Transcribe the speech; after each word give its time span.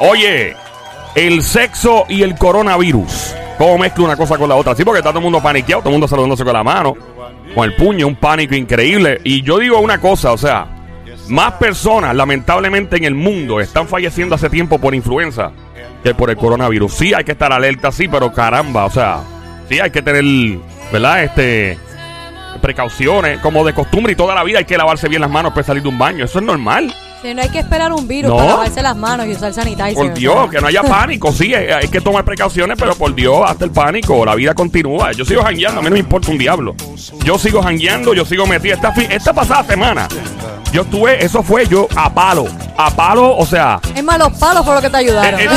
Oye, 0.00 0.56
el 1.14 1.42
sexo 1.42 2.06
y 2.08 2.22
el 2.22 2.34
coronavirus. 2.36 3.34
¿Cómo 3.56 3.78
mezcla 3.78 4.04
una 4.04 4.16
cosa 4.16 4.36
con 4.36 4.48
la 4.48 4.56
otra? 4.56 4.74
Sí, 4.74 4.84
porque 4.84 4.98
está 4.98 5.10
todo 5.10 5.20
el 5.20 5.24
mundo 5.24 5.40
paniqueado, 5.40 5.82
todo 5.82 5.90
el 5.90 5.94
mundo 5.94 6.08
saludándose 6.08 6.42
con 6.42 6.52
la 6.52 6.64
mano, 6.64 6.96
con 7.54 7.64
el 7.64 7.76
puño, 7.76 8.08
un 8.08 8.16
pánico 8.16 8.56
increíble. 8.56 9.20
Y 9.22 9.42
yo 9.42 9.58
digo 9.58 9.78
una 9.78 10.00
cosa, 10.00 10.32
o 10.32 10.38
sea, 10.38 10.66
más 11.28 11.52
personas, 11.52 12.16
lamentablemente, 12.16 12.96
en 12.96 13.04
el 13.04 13.14
mundo 13.14 13.60
están 13.60 13.86
falleciendo 13.86 14.34
hace 14.34 14.50
tiempo 14.50 14.80
por 14.80 14.94
influenza 14.94 15.52
que 16.02 16.14
por 16.14 16.30
el 16.30 16.36
coronavirus. 16.36 16.92
Sí, 16.92 17.14
hay 17.14 17.22
que 17.22 17.32
estar 17.32 17.52
alerta, 17.52 17.92
sí, 17.92 18.08
pero 18.08 18.32
caramba, 18.32 18.86
o 18.86 18.90
sea, 18.90 19.20
sí, 19.68 19.78
hay 19.78 19.90
que 19.92 20.02
tener, 20.02 20.24
¿verdad? 20.92 21.22
Este 21.22 21.78
precauciones, 22.62 23.40
como 23.40 23.64
de 23.64 23.74
costumbre 23.74 24.14
y 24.14 24.16
toda 24.16 24.34
la 24.34 24.44
vida 24.44 24.60
hay 24.60 24.64
que 24.64 24.78
lavarse 24.78 25.08
bien 25.08 25.20
las 25.20 25.30
manos 25.30 25.52
para 25.52 25.64
salir 25.64 25.82
de 25.82 25.90
un 25.90 25.98
baño. 25.98 26.24
Eso 26.24 26.38
es 26.38 26.44
normal. 26.44 26.94
Sí, 27.22 27.34
no 27.34 27.42
hay 27.42 27.48
que 27.50 27.60
esperar 27.60 27.92
un 27.92 28.08
virus 28.08 28.30
No. 28.32 28.36
para 28.36 28.48
lavarse 28.50 28.82
las 28.82 28.96
manos 28.96 29.26
y 29.26 29.30
usar 29.32 29.52
sanitizer. 29.54 29.94
Por 29.94 30.12
Dios, 30.12 30.50
que 30.50 30.60
no 30.60 30.66
haya 30.66 30.82
pánico. 30.82 31.30
Sí, 31.32 31.54
hay 31.54 31.70
hay 31.70 31.86
que 31.88 32.00
tomar 32.00 32.24
precauciones, 32.24 32.76
pero 32.76 32.96
por 32.96 33.14
Dios, 33.14 33.42
hasta 33.48 33.64
el 33.64 33.70
pánico. 33.70 34.26
La 34.26 34.34
vida 34.34 34.54
continúa. 34.54 35.12
Yo 35.12 35.24
sigo 35.24 35.42
jangueando, 35.42 35.78
a 35.80 35.82
mí 35.84 35.88
no 35.88 35.94
me 35.94 36.00
importa 36.00 36.32
un 36.32 36.38
diablo. 36.38 36.74
Yo 37.24 37.38
sigo 37.38 37.62
jangueando, 37.62 38.12
yo 38.12 38.24
sigo 38.24 38.44
metido. 38.46 38.74
Esta, 38.74 38.90
fi- 38.90 39.06
esta 39.08 39.32
pasada 39.32 39.62
semana, 39.62 40.08
yo 40.72 40.82
estuve, 40.82 41.24
eso 41.24 41.44
fue 41.44 41.64
yo 41.68 41.86
a 41.94 42.12
palo. 42.12 42.46
A 42.76 42.90
palo, 42.90 43.36
o 43.36 43.46
sea. 43.46 43.78
Es 43.94 44.02
más, 44.02 44.18
los 44.18 44.32
palos 44.38 44.64
fue 44.64 44.74
lo 44.74 44.80
que 44.80 44.90
te 44.90 44.96
ayudaron. 44.96 45.38
eh, 45.38 45.44
eh, 45.44 45.48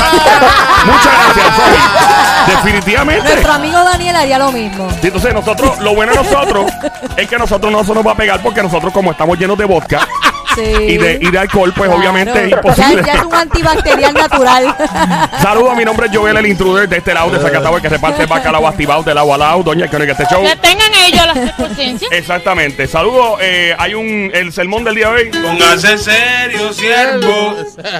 muchas 0.85 1.13
gracias, 1.13 1.55
Sofi. 1.55 2.51
Definitivamente. 2.51 3.23
Nuestro 3.27 3.53
amigo 3.53 3.83
Daniel 3.83 4.15
haría 4.17 4.37
lo 4.37 4.51
mismo. 4.51 4.87
Sí, 5.01 5.07
entonces 5.07 5.33
nosotros, 5.33 5.79
lo 5.79 5.95
bueno 5.95 6.11
de 6.13 6.17
nosotros 6.23 6.71
es 7.17 7.27
que 7.27 7.37
nosotros 7.39 7.71
no 7.71 7.83
se 7.83 7.93
nos 7.95 8.05
va 8.05 8.11
a 8.11 8.15
pegar 8.15 8.41
porque 8.43 8.61
nosotros 8.61 8.93
como 8.93 9.11
estamos 9.11 9.39
llenos 9.39 9.57
de 9.57 9.65
vodka 9.65 10.07
Sí. 10.55 10.61
y 10.87 10.97
de, 10.97 11.19
y 11.21 11.29
de 11.31 11.37
alcohol, 11.39 11.73
pues 11.75 11.87
Claro. 11.89 11.99
obviamente 11.99 12.43
es 12.45 12.49
Ya, 12.49 12.55
imposible. 12.57 13.03
ya 13.05 13.13
es 13.13 13.23
un 13.23 13.33
antibacterial 13.35 14.13
natural. 14.13 14.75
Saludos, 15.41 15.75
mi 15.75 15.85
nombre 15.85 16.07
es 16.07 16.17
Joel, 16.17 16.37
el 16.37 16.45
intruder 16.47 16.87
de 16.87 16.97
este 16.97 17.13
lado 17.13 17.29
de 17.31 17.39
Zacatau, 17.39 17.75
el 17.75 17.81
que 17.81 17.89
reparte 17.89 18.21
el 18.23 18.27
bacalao 18.27 18.67
activado 18.67 19.03
de 19.03 19.13
lado 19.13 19.33
a 19.33 19.37
lado. 19.37 19.63
Doña 19.63 19.87
que 19.87 19.97
este 19.97 20.25
show. 20.29 20.43
Que 20.43 20.55
tengan 20.55 20.93
ellos 20.93 21.25
las 21.25 21.37
circunstancias. 21.37 22.11
Exactamente. 22.11 22.87
Saludos. 22.87 23.39
eh, 23.41 23.75
hay 23.77 23.93
un 23.93 24.31
el 24.33 24.51
sermón 24.53 24.83
del 24.83 24.95
día 24.95 25.09
de 25.09 25.15
hoy. 25.23 25.29
Póngase 25.31 25.97
serio, 25.97 26.71
siervo. 26.73 27.55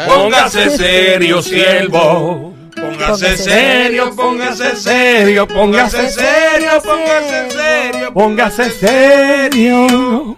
Póngase 0.08 0.78
serio, 0.78 1.42
siervo. 1.42 2.54
Póngase 2.76 3.38
serio, 3.38 4.14
póngase 4.16 4.76
serio, 4.76 5.48
póngase 5.48 6.10
serio, 6.12 6.82
póngase 6.82 6.82
serio, 6.82 6.82
Póngase 6.84 7.50
serio. 7.50 8.14
póngase 8.14 8.70
serio. 9.50 10.38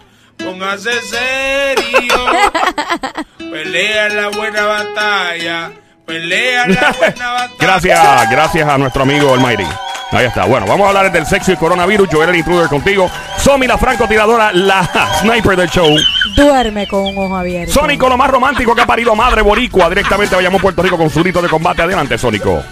Pelea 3.37 4.09
la 4.09 4.29
buena 4.29 4.65
batalla, 4.65 5.71
pelea 6.05 6.67
la 6.67 6.91
buena 6.99 7.31
batalla. 7.33 7.53
Gracias, 7.59 8.29
gracias 8.29 8.69
a 8.69 8.77
nuestro 8.77 9.03
amigo 9.03 9.33
Almighty. 9.33 9.65
Ahí 10.11 10.25
está. 10.25 10.45
Bueno, 10.45 10.65
vamos 10.65 10.85
a 10.85 10.89
hablar 10.89 11.11
del 11.11 11.25
sexo 11.25 11.51
y 11.51 11.57
coronavirus. 11.57 12.07
Joel, 12.11 12.29
el 12.29 12.37
intruder 12.37 12.69
contigo. 12.69 13.11
Somi, 13.37 13.67
la 13.67 13.77
francotiradora, 13.77 14.51
la 14.53 14.87
sniper 15.21 15.57
del 15.57 15.69
show. 15.69 15.95
Duerme 16.35 16.87
con 16.87 17.01
un 17.01 17.17
ojo 17.17 17.35
abierto. 17.35 17.73
Sónico, 17.73 18.07
lo 18.07 18.17
más 18.17 18.29
romántico 18.29 18.73
que 18.73 18.81
ha 18.81 18.85
parido 18.85 19.15
madre 19.15 19.41
boricua. 19.41 19.89
Directamente 19.89 20.35
vayamos 20.35 20.59
a 20.59 20.61
Puerto 20.61 20.81
Rico 20.81 20.97
con 20.97 21.09
su 21.09 21.21
grito 21.21 21.41
de 21.41 21.49
combate. 21.49 21.81
Adelante, 21.81 22.17
Sónico. 22.17 22.63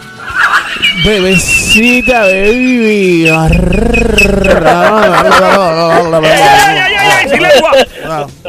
Bebecita, 1.04 2.22
baby. 2.22 3.30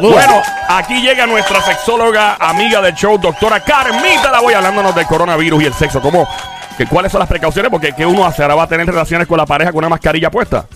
Bueno, 0.01 0.43
aquí 0.69 1.01
llega 1.03 1.27
nuestra 1.27 1.61
sexóloga, 1.63 2.37
amiga 2.39 2.81
del 2.81 2.95
show, 2.95 3.19
doctora 3.19 3.61
Carmita 3.61 4.31
la 4.31 4.41
voy 4.41 4.55
hablándonos 4.55 4.95
del 4.95 5.07
coronavirus 5.07 5.63
y 5.63 5.67
el 5.67 5.75
sexo. 5.75 6.01
¿Cómo? 6.01 6.27
Que, 6.79 6.87
¿Cuáles 6.87 7.11
son 7.11 7.19
las 7.21 7.29
precauciones? 7.29 7.71
Porque 7.71 7.93
¿qué 7.95 8.05
uno 8.07 8.25
hace? 8.25 8.43
¿Ahora 8.43 8.55
va 8.55 8.63
a 8.65 8.69
tener 8.69 8.87
relaciones 8.87 9.27
con 9.27 9.39
la 9.39 9.47
pareja 9.47 9.71
con 9.73 9.79
una 9.79 9.89
mascarilla 9.89 10.31
puesta? 10.31 10.67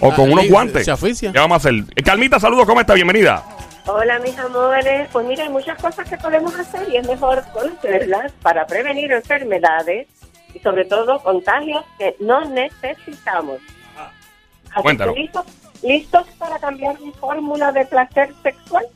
¿O 0.00 0.12
con 0.14 0.28
Ah, 0.28 0.32
unos 0.34 0.48
guantes? 0.48 0.84
se 0.84 0.90
asfixia. 0.92 1.32
¿Qué 1.32 1.38
vamos 1.38 1.54
a 1.56 1.58
hacer? 1.68 1.74
Eh, 1.96 2.02
Carmita, 2.02 2.38
saludos, 2.38 2.66
¿cómo 2.66 2.80
está? 2.80 2.94
Bienvenida. 2.94 3.42
Hola, 3.86 4.18
mis 4.20 4.38
amores. 4.38 5.08
Pues 5.10 5.26
mira, 5.26 5.44
hay 5.44 5.48
muchas 5.48 5.80
cosas 5.80 6.08
que 6.08 6.16
podemos 6.18 6.54
hacer 6.58 6.86
y 6.92 6.96
es 6.98 7.06
mejor 7.08 7.42
conocerlas 7.52 8.30
para 8.42 8.66
prevenir 8.66 9.10
enfermedades 9.12 10.06
y 10.54 10.58
sobre 10.60 10.84
todo 10.84 11.18
contagios 11.20 11.84
que 11.98 12.16
no 12.20 12.44
necesitamos. 12.44 13.58
Así 14.70 14.82
Cuéntanos. 14.82 15.14
que 15.14 15.20
listos, 15.22 15.46
listos 15.82 16.26
para 16.38 16.58
cambiar 16.58 17.00
mi 17.00 17.12
fórmula 17.12 17.72
de 17.72 17.86
placer 17.86 18.32
sexual. 18.42 18.86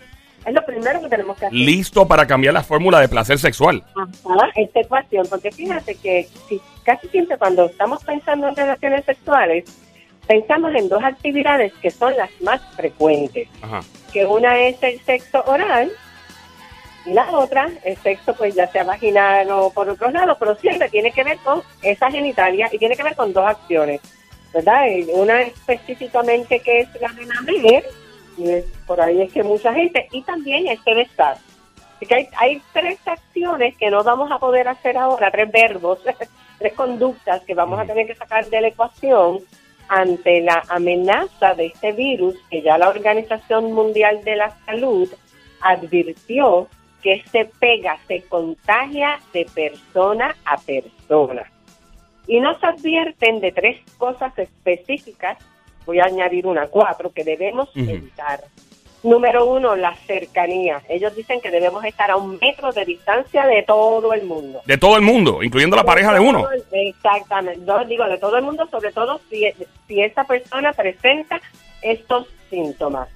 Es 0.44 0.52
lo 0.52 0.64
primero 0.66 1.00
que 1.00 1.08
tenemos 1.08 1.38
que 1.38 1.46
hacer. 1.46 1.56
Listo 1.58 2.06
para 2.06 2.26
cambiar 2.26 2.52
la 2.52 2.64
fórmula 2.64 3.00
de 3.00 3.08
placer 3.08 3.38
sexual. 3.38 3.84
Ajá, 3.94 4.50
esta 4.56 4.80
ecuación, 4.80 5.26
porque 5.30 5.52
fíjate 5.52 5.94
que 5.94 6.28
si, 6.48 6.60
casi 6.82 7.08
siempre 7.08 7.38
cuando 7.38 7.66
estamos 7.66 8.02
pensando 8.04 8.48
en 8.48 8.56
relaciones 8.56 9.04
sexuales, 9.04 9.64
pensamos 10.26 10.74
en 10.74 10.88
dos 10.88 11.02
actividades 11.04 11.72
que 11.74 11.90
son 11.90 12.16
las 12.16 12.30
más 12.40 12.60
frecuentes. 12.74 13.48
Ajá. 13.62 13.80
que 14.12 14.26
una 14.26 14.58
es 14.58 14.82
el 14.82 15.00
sexo 15.02 15.42
oral 15.46 15.90
y 17.04 17.12
la 17.12 17.30
otra, 17.36 17.68
el 17.84 17.96
sexo 17.96 18.34
pues 18.34 18.54
ya 18.54 18.66
sea 18.68 18.84
vaginal 18.84 19.50
o 19.50 19.70
por 19.70 19.88
otros 19.88 20.12
lados, 20.12 20.36
pero 20.38 20.54
siempre 20.56 20.88
tiene 20.88 21.10
que 21.10 21.24
ver 21.24 21.38
con 21.38 21.62
esa 21.82 22.10
genitalia 22.10 22.68
y 22.72 22.78
tiene 22.78 22.96
que 22.96 23.02
ver 23.02 23.16
con 23.16 23.32
dos 23.32 23.44
acciones, 23.46 24.00
¿verdad? 24.54 24.84
Una 25.14 25.42
específicamente 25.42 26.60
que 26.60 26.80
es 26.80 26.88
la 27.00 27.08
de 27.12 27.26
lamer, 27.26 27.84
y 28.38 28.50
es- 28.50 28.64
por 28.86 29.00
ahí 29.00 29.22
es 29.22 29.32
que 29.32 29.42
mucha 29.42 29.72
gente, 29.74 30.06
y 30.12 30.22
también 30.22 30.66
el 30.68 30.78
besar. 30.94 31.36
Así 31.96 32.06
que 32.06 32.14
hay, 32.14 32.28
hay 32.36 32.62
tres 32.72 32.98
acciones 33.06 33.76
que 33.76 33.90
no 33.90 34.02
vamos 34.04 34.30
a 34.30 34.38
poder 34.38 34.68
hacer 34.68 34.96
ahora, 34.96 35.30
tres 35.30 35.50
verbos, 35.52 36.00
tres 36.58 36.72
conductas 36.74 37.42
que 37.42 37.54
vamos 37.54 37.78
a 37.80 37.84
tener 37.84 38.06
que 38.06 38.14
sacar 38.14 38.44
de 38.46 38.60
la 38.60 38.68
ecuación 38.68 39.40
ante 39.88 40.40
la 40.40 40.62
amenaza 40.68 41.54
de 41.54 41.66
este 41.66 41.92
virus 41.92 42.36
que 42.48 42.62
ya 42.62 42.78
la 42.78 42.88
Organización 42.88 43.72
Mundial 43.72 44.22
de 44.24 44.36
la 44.36 44.56
Salud 44.64 45.08
advirtió 45.60 46.68
que 47.02 47.22
se 47.30 47.46
pega, 47.58 47.98
se 48.06 48.22
contagia 48.22 49.20
de 49.32 49.46
persona 49.52 50.36
a 50.44 50.56
persona. 50.56 51.50
Y 52.26 52.40
nos 52.40 52.62
advierten 52.62 53.40
de 53.40 53.52
tres 53.52 53.80
cosas 53.98 54.38
específicas, 54.38 55.38
voy 55.84 55.98
a 55.98 56.04
añadir 56.04 56.46
una 56.46 56.68
cuatro, 56.68 57.12
que 57.12 57.24
debemos 57.24 57.68
evitar. 57.74 58.40
Número 59.02 59.46
uno, 59.46 59.74
la 59.74 59.96
cercanía. 59.96 60.80
Ellos 60.88 61.16
dicen 61.16 61.40
que 61.40 61.50
debemos 61.50 61.84
estar 61.84 62.08
a 62.12 62.16
un 62.16 62.38
metro 62.40 62.70
de 62.70 62.84
distancia 62.84 63.44
de 63.46 63.64
todo 63.64 64.12
el 64.12 64.22
mundo. 64.22 64.60
De 64.64 64.78
todo 64.78 64.96
el 64.96 65.02
mundo, 65.02 65.42
incluyendo 65.42 65.74
la 65.74 65.82
pareja 65.82 66.14
de 66.14 66.20
uno. 66.20 66.46
Exactamente. 66.70 67.66
Yo 67.66 67.84
digo 67.84 68.04
de 68.04 68.18
todo 68.18 68.36
el 68.36 68.44
mundo, 68.44 68.68
sobre 68.70 68.92
todo 68.92 69.20
si, 69.28 69.44
si 69.88 70.00
esa 70.00 70.22
persona 70.22 70.72
presenta 70.72 71.40
estos 71.82 72.28
síntomas. 72.48 73.08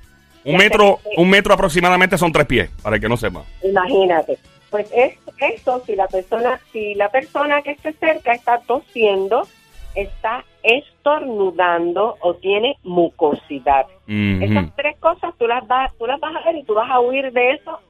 Un 0.46 0.56
metro, 0.56 1.00
un 1.16 1.28
metro 1.30 1.52
aproximadamente 1.54 2.16
son 2.16 2.32
tres 2.32 2.46
pies, 2.46 2.70
para 2.82 2.96
el 2.96 3.02
que 3.02 3.08
no 3.08 3.16
sepa. 3.16 3.42
Imagínate. 3.62 4.38
Pues 4.70 4.88
es 4.94 5.14
eso 5.38 5.82
si 5.86 5.94
la 5.96 6.06
persona, 6.08 6.60
si 6.72 6.94
la 6.94 7.08
persona 7.10 7.62
que 7.62 7.72
esté 7.72 7.92
cerca 7.94 8.32
está 8.32 8.58
tosiendo, 8.66 9.46
está 9.94 10.44
estornudando 10.62 12.16
o 12.20 12.34
tiene 12.34 12.76
mucosidad. 12.82 13.86
Esas 14.08 14.74
tres 14.76 14.96
cosas 14.98 15.34
tú 15.38 15.46
las 15.46 15.66
vas, 15.66 15.90
tú 15.98 16.06
las 16.06 16.20
vas 16.20 16.34
a 16.36 16.44
ver 16.46 16.56
y 16.56 16.64
tú 16.64 16.74
vas 16.74 16.90
a 16.90 17.00
huir 17.00 17.32
de 17.32 17.52
eso 17.52 17.80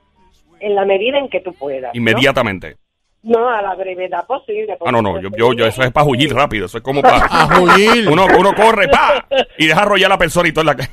en 0.60 0.74
la 0.74 0.84
medida 0.84 1.18
en 1.18 1.28
que 1.28 1.40
tú 1.40 1.52
puedas. 1.52 1.92
¿no? 1.94 1.98
Inmediatamente. 1.98 2.76
No, 3.22 3.48
a 3.48 3.60
la 3.60 3.74
brevedad 3.74 4.24
posible. 4.26 4.76
Ah, 4.86 4.92
no, 4.92 5.02
no, 5.02 5.20
yo, 5.20 5.30
yo, 5.36 5.52
yo- 5.52 5.66
eso 5.66 5.82
es 5.82 5.90
para 5.90 6.06
huir 6.06 6.32
rápido, 6.32 6.66
eso 6.66 6.78
es 6.78 6.84
como 6.84 7.02
para... 7.02 7.26
A 7.26 7.60
huir. 7.60 8.08
Uno, 8.08 8.26
uno 8.38 8.54
corre, 8.54 8.88
pa, 8.88 9.26
y 9.58 9.66
deja 9.66 9.82
arrollar 9.82 10.06
a 10.12 10.14
la 10.14 10.18
persona 10.18 10.48
y 10.48 10.52
todo 10.52 10.60
en 10.62 10.66
la 10.66 10.76
ca- 10.76 10.90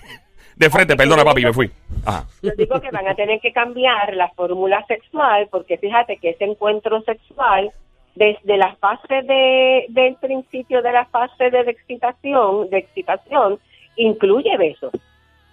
De 0.56 0.70
frente, 0.70 0.96
perdona 0.96 1.24
papi, 1.24 1.44
me 1.44 1.54
fui. 1.54 1.70
Ajá. 2.06 2.26
Yo 2.42 2.52
digo 2.58 2.80
que 2.80 2.92
van 2.92 3.08
a 3.08 3.16
tener 3.16 3.40
que 3.40 3.52
cambiar 3.52 4.16
la 4.16 4.30
fórmula 4.30 4.86
sexual 4.88 5.48
porque 5.50 5.78
fíjate 5.78 6.18
que 6.18 6.32
ese 6.32 6.46
encuentro 6.46 7.02
sexual 7.02 7.72
desde 8.16 8.58
la 8.58 8.76
fase 8.76 9.24
de 9.24 9.86
del 9.90 10.16
principio 10.16 10.82
de 10.82 10.92
la 10.92 11.06
fase 11.06 11.50
de 11.50 11.62
excitación, 11.62 12.70
de 12.70 12.78
excitación 12.78 13.60
incluye 13.96 14.56
besos. 14.58 14.92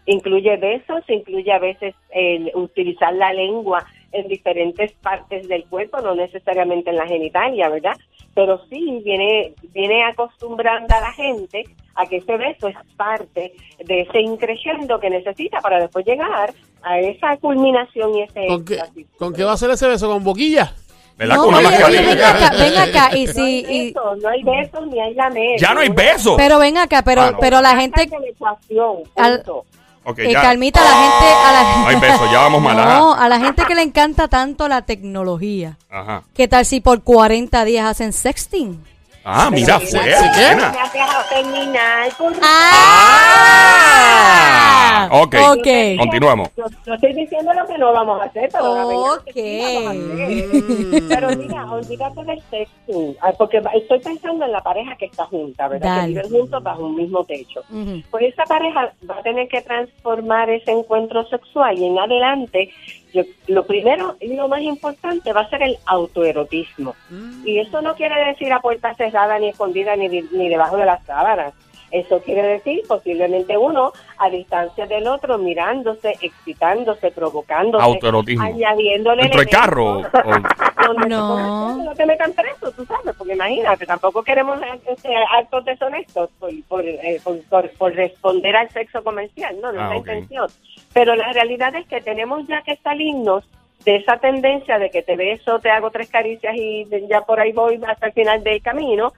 Incluye 0.06 0.56
besos, 0.56 1.05
incluye 1.08 1.53
a 1.53 1.58
veces 1.58 1.94
el 2.11 2.50
utilizar 2.55 3.14
la 3.14 3.32
lengua 3.32 3.87
en 4.12 4.29
diferentes 4.29 4.93
partes 5.03 5.47
del 5.49 5.65
cuerpo, 5.67 6.01
no 6.01 6.15
necesariamente 6.15 6.91
en 6.91 6.97
la 6.97 7.07
genitalia, 7.07 7.69
¿verdad? 7.69 7.97
Pero 8.35 8.61
sí 8.69 9.01
viene 9.05 9.55
viene 9.73 10.05
acostumbrando 10.05 10.95
a 10.95 11.01
la 11.01 11.12
gente 11.12 11.65
a 11.95 12.07
que 12.07 12.17
ese 12.19 12.37
beso 12.37 12.69
es 12.69 12.77
parte 12.97 13.53
de 13.85 14.01
ese 14.03 14.21
increciendo 14.21 14.99
que 15.01 15.11
necesita 15.11 15.61
para 15.61 15.81
después 15.81 16.07
llegar 16.07 16.53
a 16.83 16.99
esa 17.01 17.37
culminación 17.39 18.15
y 18.17 18.23
ese 18.23 18.47
¿Con 18.47 18.65
qué, 18.65 18.75
éxtasis. 18.75 19.07
¿Con 19.19 19.35
qué 19.35 19.45
va 19.45 19.53
a 19.53 19.57
ser 19.57 19.71
ese 19.71 19.89
beso? 19.89 20.09
¿Con 20.09 20.23
boquilla? 20.25 20.73
¿Verdad? 21.19 21.37
No, 21.37 21.43
oye, 21.49 21.56
oye, 21.56 21.65
mascarilla. 21.65 22.03
ven 22.03 22.21
acá, 22.23 22.51
ven 22.56 22.77
acá. 22.79 23.11
Y 23.17 23.27
No 23.27 23.33
si, 23.35 23.41
hay 23.41 23.67
y- 23.69 23.87
besos, 23.93 24.19
no 24.23 24.29
hay 24.29 24.43
besos 24.43 24.87
ni 24.87 25.01
hay 25.01 25.15
lamer. 25.15 25.61
Ya 25.61 25.75
no 25.75 25.81
hay 25.81 25.89
besos. 25.91 26.35
pero 26.39 26.59
ven 26.59 26.79
acá, 26.79 27.03
pero, 27.03 27.21
Ah, 27.23 27.31
no. 27.33 27.39
pero 27.39 27.61
la 27.61 27.77
gente, 27.77 28.06
de 28.06 28.19
la 28.19 28.27
ecuación, 28.29 28.97
Al- 29.17 29.43
punto. 30.02 30.11
Ok, 30.12 30.19
Eh, 30.20 30.32
ya. 30.32 30.43
Calmita, 30.43 30.81
a 30.81 30.85
la 30.85 30.91
gente... 31.02 31.26
A 31.47 31.52
la... 31.52 31.88
Ay, 31.88 31.97
beso, 31.97 32.32
ya 32.32 32.38
vamos 32.41 32.62
mal. 32.62 32.76
No, 32.99 33.14
a 33.14 33.29
la 33.29 33.38
gente 33.38 33.64
que 33.64 33.75
le 33.75 33.82
encanta 33.82 34.29
tanto 34.29 34.67
la 34.69 34.82
tecnología. 34.82 35.76
Ajá. 35.91 36.23
¿Qué 36.35 36.49
tal 36.49 36.64
si 36.64 36.81
por 36.81 37.02
40 37.02 37.64
días 37.64 37.87
hacen 37.87 38.12
sexting? 38.12 38.82
Ah, 39.25 39.50
mira, 39.50 39.79
fue. 39.79 40.14
has 40.14 40.32
dejado 40.32 41.25
terminar, 41.29 42.11
por 42.17 42.32
Ah, 42.43 44.00
ok. 45.22 45.34
Ok. 45.58 45.69
Continuamos. 45.99 46.49
Yo, 46.56 46.64
yo 46.87 46.94
estoy 46.94 47.12
diciendo 47.14 47.52
lo 47.52 47.67
que 47.67 47.78
no 47.78 47.93
vamos 47.93 48.20
a 48.20 48.25
hacer, 48.25 48.49
pero 48.52 48.64
a 48.64 49.11
hacer. 49.12 50.46
Pero 51.08 51.28
mira, 51.37 51.70
olvídate 51.70 52.25
del 52.25 52.43
sexting, 52.50 53.17
ah, 53.20 53.32
porque 53.37 53.62
estoy 53.75 53.99
pensando 54.00 54.44
en 54.44 54.52
la 54.52 54.62
pareja 54.62 54.96
que 54.96 55.06
está 55.06 55.25
junta, 55.26 55.69
¿verdad? 55.69 55.96
Dale. 55.96 56.14
Que 56.14 56.20
viven 56.22 56.40
juntos 56.40 56.62
bajo 56.62 56.84
un 56.84 56.96
mismo 56.96 57.25
techo. 57.25 57.61
Ujú. 57.70 58.02
Pues 58.11 58.32
esa 58.32 58.44
pareja 58.44 58.93
va 59.08 59.19
a 59.19 59.22
tener 59.22 59.49
que 59.49 59.62
transformar 59.62 60.50
ese 60.50 60.72
encuentro 60.72 61.26
sexual 61.28 61.78
y 61.78 61.87
en 61.87 61.99
adelante, 61.99 62.70
yo, 63.12 63.22
lo 63.49 63.67
primero 63.67 64.17
y 64.20 64.34
lo 64.34 64.49
más 64.49 64.62
importante 64.62 65.32
va 65.32 65.43
a 65.43 65.50
ser 65.50 65.62
el 65.62 65.78
autoerotismo. 65.87 66.94
Y 67.44 67.58
eso 67.58 67.82
no 67.82 67.94
quiere 67.94 68.25
decir 68.26 68.52
a 68.52 68.61
puerta 68.61 68.94
cerrada, 68.94 69.38
ni 69.38 69.49
escondida, 69.49 69.96
ni, 69.96 70.08
ni 70.08 70.49
debajo 70.49 70.76
de 70.76 70.87
las 70.87 71.05
sábanas. 71.05 71.52
Eso 71.91 72.21
quiere 72.23 72.43
decir 72.43 72.83
posiblemente 72.87 73.59
uno 73.59 73.93
a 74.19 74.31
distancia 74.31 74.87
del 74.87 75.09
otro, 75.09 75.39
mirándose, 75.39 76.15
excitándose, 76.21 77.11
provocándose, 77.11 77.85
Autoerotismo. 77.85 78.45
añadiéndole 78.45 79.23
¿Dentro 79.23 79.41
del 79.41 79.49
elementos 79.49 79.61
carro? 79.61 79.99
O- 79.99 80.87
donde 80.87 81.09
No. 81.09 81.77
no. 81.85 81.95
te 81.95 82.07
metan 82.07 82.33
preso, 82.33 82.71
tú 82.73 82.85
sabes, 82.85 83.15
porque 83.17 83.35
imagínate, 83.35 83.87
tampoco 83.87 84.23
queremos 84.23 84.61
actos 85.37 85.65
deshonestos 85.65 86.31
por, 86.39 86.51
por, 86.69 86.85
eh, 86.87 87.21
por- 87.25 87.41
por- 87.45 87.71
por 87.73 87.95
responder 87.95 88.55
al 88.57 88.71
sexo 88.71 89.03
comercial, 89.03 89.57
no, 89.61 89.73
no 89.73 89.81
Ah, 89.81 89.85
es 89.85 89.91
la 89.91 89.97
ok. 89.97 90.07
intención. 90.09 90.47
Pero 90.95 91.15
la 91.17 91.33
realidad 91.33 91.75
es 91.75 91.87
que 91.87 92.01
tenemos 92.01 92.47
ya 92.47 92.63
que 92.63 92.77
salirnos 92.77 93.45
de 93.85 93.97
esa 93.97 94.19
tendencia 94.19 94.79
de 94.79 94.91
que 94.91 95.03
te 95.03 95.17
beso, 95.17 95.59
te 95.59 95.71
hago 95.71 95.91
tres 95.91 96.09
caricias 96.09 96.55
y 96.57 96.87
ya 97.09 97.23
por 97.23 97.41
ahí 97.41 97.51
voy 97.53 97.81
hasta 97.87 98.07
el 98.07 98.13
final 98.13 98.43
del 98.45 98.63
camino, 98.63 99.13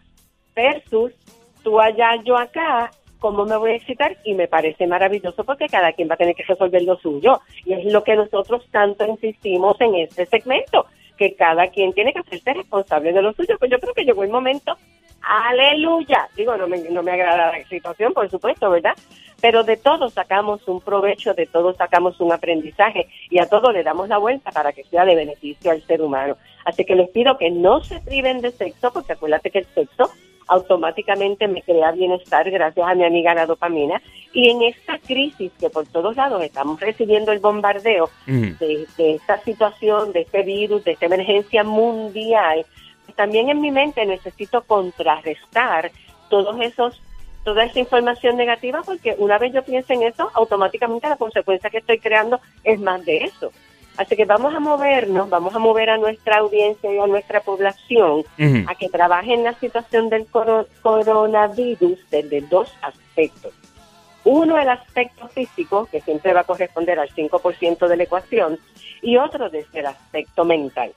versus 0.55 1.13
tú 1.63 1.81
allá, 1.81 2.17
yo 2.25 2.37
acá, 2.37 2.91
cómo 3.23 3.45
me 3.45 3.57
voy 3.57 3.71
a 3.71 3.77
excitar 3.77 4.17
y 4.25 4.35
me 4.35 4.49
parece 4.49 4.87
maravilloso 4.87 5.45
porque 5.45 5.69
cada 5.69 5.93
quien 5.93 6.11
va 6.11 6.15
a 6.15 6.19
tener 6.19 6.35
que 6.35 6.43
resolver 6.43 6.83
lo 6.83 6.97
suyo. 6.97 7.41
Y 7.65 7.73
es 7.73 7.93
lo 7.93 8.03
que 8.03 8.17
nosotros 8.17 8.67
tanto 8.71 9.07
insistimos 9.07 9.81
en 9.81 9.95
este 9.95 10.27
segmento, 10.27 10.87
que 11.17 11.35
cada 11.37 11.69
quien 11.69 11.93
tiene 11.93 12.13
que 12.13 12.19
hacerse 12.19 12.53
responsable 12.53 13.13
de 13.13 13.23
lo 13.23 13.33
suyo, 13.33 13.57
pues 13.59 13.71
yo 13.71 13.79
creo 13.79 13.95
que 13.95 14.05
llegó 14.05 14.25
el 14.25 14.31
momento, 14.31 14.77
aleluya, 15.23 16.29
digo, 16.37 16.57
no 16.57 16.67
me, 16.67 16.79
no 16.79 17.03
me 17.05 17.13
agrada 17.13 17.57
la 17.57 17.65
situación, 17.65 18.13
por 18.13 18.29
supuesto, 18.29 18.69
¿verdad? 18.71 18.95
Pero 19.41 19.63
de 19.63 19.77
todo 19.77 20.09
sacamos 20.09 20.67
un 20.67 20.81
provecho, 20.81 21.33
de 21.35 21.47
todo 21.47 21.75
sacamos 21.75 22.21
un 22.21 22.33
aprendizaje 22.33 23.09
y 23.31 23.39
a 23.39 23.47
todo 23.47 23.71
le 23.71 23.85
damos 23.85 24.09
la 24.09 24.19
vuelta 24.19 24.51
para 24.51 24.73
que 24.73 24.83
sea 24.85 25.05
de 25.05 25.15
beneficio 25.15 25.71
al 25.71 25.83
ser 25.83 26.03
humano. 26.03 26.37
Así 26.65 26.85
que 26.85 26.97
les 26.97 27.11
pido 27.11 27.39
que 27.39 27.51
no 27.51 27.85
se 27.85 28.01
priven 28.01 28.41
de 28.41 28.51
sexo, 28.51 28.93
porque 28.93 29.13
acuérdate 29.13 29.51
que 29.51 29.61
el 29.61 29.67
sexo 29.67 30.11
automáticamente 30.53 31.49
me 31.49 31.63
crea 31.63 31.93
bienestar 31.93 32.51
gracias 32.51 32.87
a 32.87 32.95
mi 32.95 33.05
amiga 33.05 33.35
la 33.35 33.47
dopamina. 33.47 34.03
Y 34.35 34.51
en 34.51 34.63
esta 34.63 34.99
crisis 34.99 35.51
que 35.59 35.71
por 35.71 35.87
todos 35.87 36.15
lados 36.15 36.43
estamos 36.43 36.79
recibiendo 36.79 37.33
el 37.33 37.39
bombardeo 37.39 38.11
de, 38.27 38.87
de 38.99 39.15
esta 39.15 39.39
situación, 39.39 40.13
de 40.13 40.21
este 40.21 40.43
virus, 40.43 40.85
de 40.85 40.93
esta 40.93 41.07
emergencia 41.07 41.65
mundial, 41.65 42.67
pues 43.07 43.17
también 43.17 43.49
en 43.49 43.63
mi 43.63 43.71
mente 43.71 44.05
necesito 44.05 44.63
contrarrestar 44.63 45.91
todos 46.29 46.61
esos 46.61 47.01
toda 47.45 47.65
esa 47.65 47.81
información 47.81 48.37
negativa 48.37 48.83
porque 48.85 49.17
una 49.19 49.37
vez 49.39 49.53
yo 49.53 49.65
pienso 49.65 49.93
en 49.95 50.03
eso, 50.03 50.31
automáticamente 50.35 51.09
la 51.09 51.17
consecuencia 51.17 51.71
que 51.71 51.79
estoy 51.79 51.99
creando 51.99 52.41
es 52.63 52.79
más 52.79 53.05
de 53.05 53.17
eso. 53.25 53.51
Así 53.97 54.17
que 54.17 54.25
vamos 54.25 54.55
a 54.55 54.61
movernos, 54.61 55.29
vamos 55.29 55.55
a 55.55 55.59
mover 55.59 55.91
a 55.91 55.99
nuestra 55.99 56.39
audiencia 56.39 56.93
y 56.93 56.99
a 56.99 57.07
nuestra 57.07 57.41
población 57.41 58.25
a 58.67 58.75
que 58.75 58.89
trabaje 58.89 59.35
en 59.35 59.45
la 59.45 59.53
situación 59.55 60.09
del 60.09 60.27
coro- 60.27 60.67
coronavirus 60.83 61.99
desde 62.11 62.41
dos 62.43 62.73
aspectos. 62.83 63.53
Uno, 64.25 64.57
el 64.59 64.69
aspecto 64.69 65.29
físico, 65.29 65.87
que 65.91 66.01
siempre 66.01 66.33
va 66.33 66.41
a 66.41 66.45
corresponder 66.45 66.99
al 66.99 67.11
5% 67.11 67.89
de 67.89 67.97
la 67.97 68.05
ecuación, 68.05 68.59
y 69.03 69.17
otro 69.17 69.51
desde 69.51 69.81
el 69.81 69.87
aspecto 69.87 70.45
mental. 70.45 70.93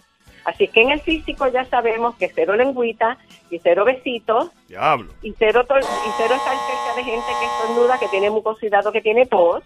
Así 0.45 0.67
que 0.67 0.81
en 0.83 0.91
el 0.91 1.01
físico 1.01 1.47
ya 1.47 1.65
sabemos 1.65 2.15
que 2.17 2.31
cero 2.33 2.55
lengüita 2.55 3.17
y 3.49 3.57
cero 3.59 3.83
besitos 3.83 4.51
Diablo. 4.67 5.11
y 5.23 5.33
cero, 5.39 5.65
y 5.67 6.09
cero 6.17 6.35
estar 6.35 6.55
cerca 6.55 6.95
de 6.95 7.03
gente 7.03 7.25
que 7.39 7.45
estornuda, 7.47 7.97
que 7.97 8.07
tiene 8.09 8.29
mucosidad 8.29 8.85
o 8.85 8.91
que 8.91 9.01
tiene 9.01 9.25
tos. 9.25 9.63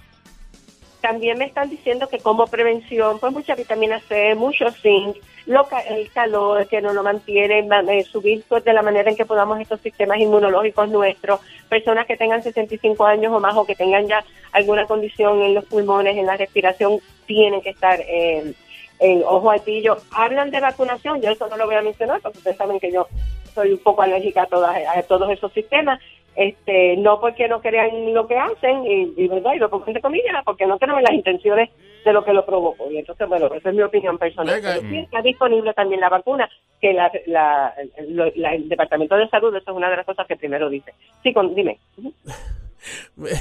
También 1.02 1.38
me 1.38 1.46
están 1.46 1.70
diciendo 1.70 2.08
que 2.10 2.20
como 2.20 2.46
prevención, 2.48 3.20
pues 3.20 3.32
mucha 3.32 3.56
vitamina 3.56 4.00
C, 4.02 4.36
mucho 4.36 4.70
zinc, 4.72 5.16
lo 5.46 5.66
el 5.90 6.12
calor 6.12 6.68
que 6.68 6.82
nos 6.82 6.94
lo 6.94 7.04
mantiene, 7.04 7.64
ma- 7.64 7.82
eh, 7.88 8.04
subir 8.04 8.44
pues, 8.50 8.64
de 8.66 8.74
la 8.74 8.82
manera 8.82 9.10
en 9.10 9.16
que 9.16 9.26
podamos 9.26 9.60
estos 9.62 9.80
sistemas 9.80 10.20
inmunológicos 10.20 10.90
nuestros, 10.90 11.40
personas 11.70 12.06
que 12.06 12.18
tengan 12.18 12.44
65 12.44 13.06
años 13.06 13.32
o 13.34 13.40
más 13.40 13.56
o 13.56 13.66
que 13.66 13.76
tengan 13.76 14.08
ya 14.08 14.24
alguna 14.52 14.86
condición 14.86 15.42
en 15.42 15.56
los 15.56 15.66
pulmones, 15.66 16.18
en 16.18 16.26
la 16.26 16.36
respiración, 16.38 17.00
tienen 17.26 17.62
que 17.62 17.70
estar 17.70 18.00
eh, 18.02 18.54
en 19.00 19.24
ojo 19.24 19.50
al 19.52 19.62
pillo. 19.62 19.98
Hablan 20.12 20.52
de 20.52 20.60
vacunación, 20.60 21.22
yo 21.22 21.32
eso 21.32 21.48
no 21.48 21.56
lo 21.56 21.66
voy 21.66 21.76
a 21.76 21.82
mencionar 21.82 22.20
porque 22.22 22.40
ustedes 22.40 22.58
saben 22.58 22.80
que 22.80 22.92
yo 22.92 23.08
soy 23.56 23.72
un 23.72 23.80
poco 23.80 24.02
alérgica 24.02 24.44
a, 24.44 24.48
todas, 24.48 24.76
a 24.96 25.02
todos 25.04 25.32
esos 25.32 25.52
sistemas. 25.54 26.00
Este, 26.40 26.96
no 26.98 27.20
porque 27.20 27.50
no 27.50 27.60
crean 27.60 28.14
lo 28.14 28.26
que 28.26 28.38
hacen, 28.38 28.86
y, 28.86 29.14
y 29.18 29.28
verdad, 29.28 29.54
y 29.56 29.60
lo 29.60 29.70
pongo 29.70 29.86
entre 29.88 30.02
comillas, 30.02 30.42
porque 30.46 30.66
no 30.66 30.80
creo 30.80 30.98
en 30.98 31.04
las 31.04 31.14
intenciones 31.14 31.70
de 32.06 32.14
lo 32.14 32.24
que 32.24 32.32
lo 32.32 32.46
provocó. 32.46 32.90
Y 32.90 32.98
entonces, 32.98 33.28
bueno, 33.28 33.48
esa 33.54 33.70
es 33.70 33.76
mi 33.76 33.82
opinión 33.82 34.18
personal. 34.18 34.56
Venga. 34.56 34.76
Pero 34.78 34.88
sí 34.90 34.98
está 35.00 35.22
disponible 35.22 35.74
también 35.74 36.00
la 36.00 36.08
vacuna, 36.08 36.50
que 36.80 36.94
la, 36.94 37.12
la- 37.26 37.74
lo- 38.08 38.32
la- 38.36 38.56
el 38.56 38.70
Departamento 38.70 39.18
de 39.18 39.28
Salud, 39.28 39.54
eso 39.54 39.70
es 39.72 39.76
una 39.78 39.90
de 39.90 39.98
las 39.98 40.06
cosas 40.06 40.26
que 40.28 40.38
primero 40.38 40.70
dice. 40.70 40.94
Sí, 41.24 41.34
con, 41.34 41.54
dime. 41.54 41.78
Ven 41.98 42.14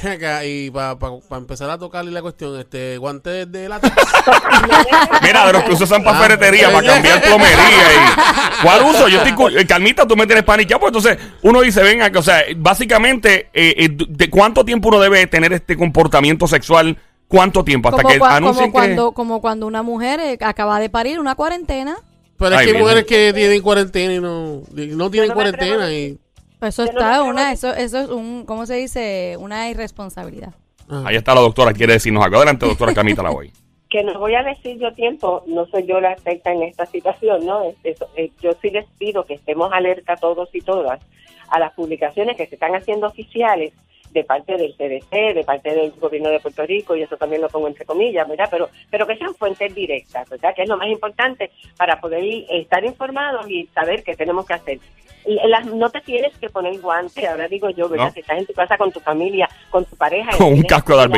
acá, 0.05 0.45
y 0.45 0.71
para 0.71 0.97
empezar 1.33 1.71
a 1.71 1.79
tocarle 1.79 2.11
la 2.11 2.23
cuestión, 2.23 2.59
este 2.59 2.97
guante 2.99 3.47
de 3.47 3.69
lata. 3.69 3.93
Mira, 5.23 5.47
de 5.47 5.53
los 5.53 5.63
que 5.65 5.73
usan 5.73 6.03
para 6.03 6.19
Ah, 6.19 6.23
ferretería, 6.23 6.73
para 6.73 6.87
cambiar 6.95 7.23
plomería. 7.23 7.57
Y, 7.59 8.63
¿Cuál 8.63 8.83
uso? 8.85 9.09
Yo 9.09 9.23
estoy. 9.23 9.57
eh, 9.59 9.67
Calmita, 9.67 10.07
tú 10.07 10.17
me 10.17 10.27
tienes 10.27 10.45
paniqueado. 10.45 10.81
Pues 10.81 10.91
entonces, 10.91 11.19
uno 11.43 11.61
dice, 11.61 11.83
venga, 11.83 12.11
que, 12.11 12.19
o 12.19 12.23
sea, 12.23 12.43
básicamente, 12.57 13.49
eh, 13.53 13.75
eh, 13.77 13.89
¿de 13.91 14.31
cuánto 14.31 14.65
tiempo 14.65 14.89
uno 14.89 15.01
debe 15.01 15.27
tener 15.27 15.53
este 15.53 15.77
comportamiento 15.77 16.47
sexual? 16.47 16.97
¿Cuánto 17.29 17.63
tiempo? 17.63 17.91
Hasta 17.91 18.03
Como, 18.03 18.15
que 18.15 18.21
cua- 18.21 18.31
anuncien 18.37 18.71
como 18.71 18.83
que. 18.83 18.89
cuando, 18.89 19.13
como 19.13 19.41
cuando 19.41 19.67
una 19.67 19.83
mujer 19.83 20.19
eh, 20.21 20.39
acaba 20.41 20.81
de 20.81 20.89
parir 20.91 21.21
una 21.21 21.35
cuarentena. 21.35 21.97
Pero 22.39 22.55
es 22.55 22.61
Ay, 22.61 22.67
que 22.69 22.77
hay 22.77 22.83
mujeres 22.83 23.05
que 23.05 23.33
tienen 23.35 23.61
cuarentena 23.63 24.15
y 24.15 24.21
no, 24.21 24.63
no 24.73 25.11
tienen 25.11 25.33
cuarentena 25.33 25.93
y... 25.93 26.17
Eso 26.61 26.87
Yo 26.87 26.93
no 26.93 26.99
está, 27.01 27.23
una, 27.23 27.53
eso, 27.53 27.73
eso 27.75 28.01
es 28.01 28.09
un, 28.09 28.45
¿cómo 28.45 28.67
se 28.67 28.75
dice? 28.75 29.37
Una 29.39 29.69
irresponsabilidad. 29.71 30.55
ah. 30.89 31.05
Ahí 31.07 31.17
está 31.17 31.35
la 31.35 31.41
doctora, 31.41 31.73
quiere 31.73 31.93
decirnos 31.95 32.25
algo. 32.25 32.37
Adelante, 32.39 32.67
doctora 32.67 32.93
Camita, 32.95 33.23
la 33.23 33.31
voy. 33.31 33.53
que 33.91 34.03
no 34.05 34.19
voy 34.19 34.35
a 34.35 34.43
decir 34.43 34.79
yo 34.79 34.93
tiempo, 34.93 35.43
no 35.47 35.65
soy 35.67 35.87
yo 35.87 35.99
la 36.01 36.13
experta 36.13 36.53
en 36.53 36.63
esta 36.65 36.85
situación, 36.87 37.47
¿no? 37.47 37.63
Es- 37.65 37.77
eso, 37.85 38.07
eh, 38.17 38.31
yo 38.43 38.51
sí 38.61 38.71
les 38.71 38.85
pido 38.99 39.25
que 39.25 39.35
estemos 39.35 39.73
alerta 39.73 40.17
todos 40.17 40.49
y 40.55 40.61
todas 40.61 41.01
a 41.49 41.59
las 41.59 41.73
publicaciones 41.73 42.37
que 42.37 42.47
se 42.47 42.57
están 42.57 42.75
haciendo 42.75 43.07
oficiales 43.07 43.73
de 44.13 44.25
parte 44.25 44.57
del 44.57 44.75
CDC, 44.75 45.35
de 45.35 45.45
parte 45.45 45.75
del 45.75 45.93
gobierno 45.93 46.31
de 46.31 46.41
Puerto 46.41 46.65
Rico, 46.67 46.97
y 46.97 47.03
eso 47.03 47.17
también 47.17 47.43
lo 47.43 47.49
pongo 47.49 47.69
entre 47.69 47.85
comillas, 47.85 48.27
¿verdad? 48.29 48.49
Pero, 48.51 48.69
pero 48.91 49.07
que 49.07 49.17
sean 49.17 49.35
fuentes 49.35 49.75
directas, 49.75 50.29
¿verdad? 50.29 50.55
Que 50.55 50.63
es 50.63 50.69
lo 50.69 50.77
más 50.77 50.89
importante 50.89 51.51
para 51.77 52.01
poder 52.01 52.25
estar 52.51 52.85
informados 52.85 53.49
y 53.51 53.67
saber 53.75 54.03
qué 54.03 54.15
tenemos 54.17 54.47
que 54.47 54.55
hacer. 54.55 54.79
Las- 55.47 55.67
no 55.67 55.91
te 55.91 56.01
tienes 56.01 56.35
que 56.39 56.49
poner 56.49 56.81
guante, 56.81 57.27
ahora 57.27 57.49
digo 57.49 57.69
yo, 57.71 57.87
¿verdad? 57.89 58.07
No. 58.07 58.13
Si 58.13 58.21
estás 58.21 58.39
en 58.39 58.47
tu 58.47 58.55
casa 58.55 58.79
con 58.79 58.91
tu 58.93 59.01
familia, 59.01 59.47
con 59.69 59.85
tu 59.85 59.95
pareja. 59.97 60.31
Con 60.39 60.55
un 60.55 60.63
casco 60.63 60.93
de 60.97 60.97
Darth 61.09 61.13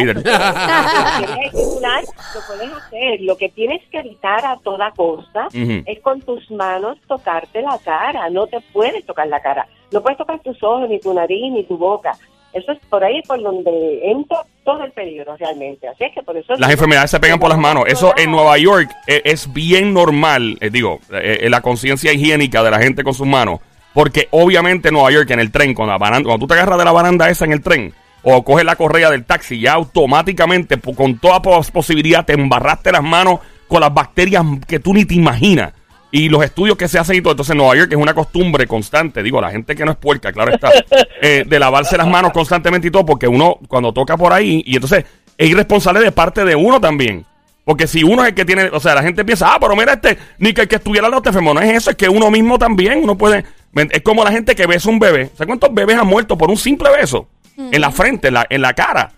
lo 1.29 1.43
estimular, 1.45 2.03
lo 2.03 2.41
puedes 2.47 2.73
hacer. 2.73 3.21
Lo 3.21 3.37
que 3.37 3.49
tienes 3.51 3.83
que 3.91 3.99
evitar 3.99 4.45
a 4.45 4.57
toda 4.57 4.91
costa 4.93 5.47
es 5.87 6.01
con 6.01 6.21
tus 6.23 6.51
manos 6.51 6.99
tocarte 7.07 7.63
la 7.63 7.79
cara. 7.79 8.29
No 8.31 8.47
te 8.49 8.61
puedes 8.73 9.05
tocar 9.07 9.29
la 9.29 9.41
cara. 9.41 9.69
No 9.93 10.03
puedes 10.03 10.19
tocar 10.19 10.41
tus 10.41 10.61
ojos, 10.63 10.89
ni 10.89 10.99
tu 10.99 11.13
nariz, 11.15 11.53
ni 11.53 11.63
tu 11.65 11.77
boca. 11.77 12.13
Eso 12.53 12.73
es 12.73 12.79
por 12.89 13.05
ahí 13.05 13.23
por 13.29 13.41
donde 13.43 14.01
entra 14.11 14.39
todo 14.65 14.83
el 14.85 14.91
peligro 14.93 15.37
realmente. 15.37 15.87
Así 15.89 16.05
es 16.05 16.13
que 16.13 16.23
por 16.23 16.37
eso... 16.37 16.55
Las 16.57 16.71
enfermedades 16.71 17.11
se 17.11 17.21
pegan 17.21 17.39
por 17.39 17.49
las 17.49 17.59
manos. 17.59 17.85
Eso 17.87 18.13
en 18.17 18.31
Nueva 18.33 18.59
York 18.59 18.91
eh, 19.07 19.23
es 19.25 19.53
bien 19.53 19.95
normal, 19.95 20.59
eh, 20.61 20.71
digo, 20.71 20.99
eh, 21.13 21.39
eh, 21.43 21.51
la 21.51 21.61
conciencia 21.61 22.13
higiénica 22.13 22.63
de 22.63 22.71
la 22.73 22.81
gente 22.81 23.05
con 23.05 23.15
sus 23.15 23.27
manos. 23.27 23.61
Porque 23.95 24.29
obviamente 24.33 24.89
en 24.89 24.95
Nueva 24.95 25.11
York, 25.13 25.31
en 25.31 25.41
el 25.41 25.51
tren, 25.53 25.75
con 25.75 25.89
la 25.89 25.99
baranda, 25.99 26.27
cuando 26.27 26.45
tú 26.45 26.49
te 26.49 26.55
agarras 26.55 26.79
de 26.79 26.85
la 26.85 26.93
baranda 26.93 27.29
esa 27.29 27.45
en 27.45 27.53
el 27.53 27.63
tren, 27.63 27.93
o 28.23 28.45
coges 28.45 28.65
la 28.65 28.77
correa 28.77 29.11
del 29.11 29.25
taxi, 29.25 29.61
ya 29.61 29.73
automáticamente, 29.75 30.79
con 30.81 31.19
toda 31.19 31.41
pos- 31.43 31.71
posibilidad, 31.71 32.25
te 32.25 32.35
embarraste 32.35 32.93
las 32.93 33.03
manos 33.03 33.41
con 33.67 33.81
las 33.81 33.95
bacterias 33.95 34.45
que 34.67 34.79
tú 34.81 34.93
ni 34.93 35.05
te 35.05 35.15
imaginas. 35.15 35.73
Y 36.13 36.29
los 36.29 36.43
estudios 36.43 36.77
que 36.77 36.89
se 36.89 36.99
hacen 36.99 37.17
y 37.17 37.21
todo. 37.21 37.33
Entonces, 37.33 37.53
en 37.53 37.59
Nueva 37.59 37.77
York 37.77 37.93
es 37.93 37.99
una 37.99 38.15
costumbre 38.15 38.67
constante. 38.67 39.23
Digo, 39.23 39.41
la 39.41 39.51
gente 39.51 39.77
que 39.77 39.85
no 39.85 39.93
es 39.93 39.97
puerca, 39.97 40.33
claro 40.33 40.53
está. 40.53 40.71
eh, 41.23 41.45
de 41.47 41.59
lavarse 41.59 41.97
las 41.97 42.09
manos 42.09 42.33
constantemente 42.33 42.89
y 42.89 42.91
todo. 42.91 43.07
Porque 43.07 43.29
uno, 43.29 43.59
cuando 43.69 43.93
toca 43.93 44.17
por 44.17 44.33
ahí, 44.33 44.63
y 44.67 44.75
entonces 44.75 45.05
es 45.39 45.49
irresponsable 45.49 46.01
de 46.01 46.13
parte 46.13 46.45
de 46.45 46.57
uno 46.57 46.81
también. 46.81 47.25
Porque 47.65 47.87
si 47.87 48.03
uno 48.03 48.23
es 48.23 48.31
el 48.31 48.35
que 48.35 48.45
tiene, 48.45 48.65
o 48.65 48.81
sea, 48.81 48.95
la 48.95 49.03
gente 49.03 49.25
piensa, 49.25 49.55
ah, 49.55 49.59
pero 49.61 49.77
mira 49.77 49.93
este, 49.93 50.19
ni 50.39 50.53
que 50.53 50.63
el 50.63 50.69
que 50.69 50.77
estuviera 50.77 51.09
lado 51.09 51.23
te 51.23 51.29
enfermó. 51.29 51.55
No 51.55 51.61
es 51.61 51.73
eso, 51.73 51.91
es 51.91 51.97
que 51.97 52.09
uno 52.09 52.31
mismo 52.31 52.59
también, 52.59 53.01
uno 53.03 53.17
puede, 53.17 53.45
es 53.75 54.03
como 54.03 54.25
la 54.25 54.33
gente 54.33 54.57
que 54.57 54.67
besa 54.67 54.89
un 54.91 54.99
bebé. 54.99 55.27
¿Sabes 55.35 55.47
cuántos 55.47 55.73
bebés 55.73 55.97
han 55.97 56.07
muerto 56.07 56.37
por 56.37 56.51
un 56.51 56.57
simple 56.57 56.91
beso? 56.91 57.29
En 57.57 57.81
la 57.81 57.91
frente, 57.91 58.29
en 58.29 58.35
la, 58.35 58.47
en 58.51 58.63
la 58.63 58.73
cara. 58.73 59.13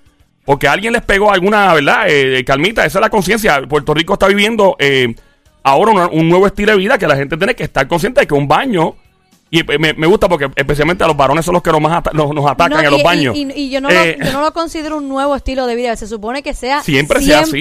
Porque 0.45 0.67
alguien 0.67 0.93
les 0.93 1.03
pegó 1.03 1.33
alguna, 1.33 1.73
¿verdad? 1.75 2.07
Eh, 2.09 2.45
calmita, 2.45 2.85
esa 2.85 2.99
es 2.99 3.03
la 3.03 3.11
conciencia. 3.11 3.63
Puerto 3.69 3.95
Rico 3.95 4.15
está 4.15 4.27
viviendo 4.27 4.77
eh, 4.81 5.15
ahora 5.63 5.93
una- 5.93 6.09
un 6.09 6.29
nuevo 6.29 6.47
estilo 6.47 6.73
de 6.73 6.79
vida 6.79 6.99
que 6.99 7.07
la 7.07 7.17
gente 7.17 7.37
tiene 7.37 7.55
que 7.55 7.65
estar 7.65 7.87
consciente 7.89 8.21
de 8.21 8.27
que 8.27 8.35
un 8.35 8.49
baño. 8.49 8.95
Y 9.51 9.61
eh, 9.61 9.79
me, 9.79 9.93
me 9.93 10.07
gusta 10.07 10.29
porque 10.31 10.49
especialmente 10.57 11.05
a 11.05 11.07
los 11.07 11.17
varones 11.17 11.45
son 11.45 11.53
los 11.53 11.63
que 11.63 11.71
nos 11.71 11.81
más 11.81 11.93
ata- 11.99 12.13
nos, 12.15 12.35
nos 12.35 12.47
atacan 12.51 12.71
No, 12.73 12.79
en 12.81 12.87
y- 12.87 12.91
los 12.91 13.03
baños. 13.03 13.37
Y, 13.37 13.53
y 13.55 13.71
yo, 13.71 13.81
no 13.83 13.91
Eh, 13.91 14.17
lo, 14.19 14.25
yo 14.27 14.33
no 14.33 14.41
lo 14.41 14.53
considero 14.55 14.97
un 14.97 15.09
nuevo 15.09 15.37
estilo 15.37 15.67
de 15.67 15.77
vida. 15.77 15.95
Se 15.97 16.07
supone 16.07 16.43
que 16.43 16.55
sea 16.55 16.83
Siempre 16.83 17.21
sea 17.21 17.41
así. 17.41 17.61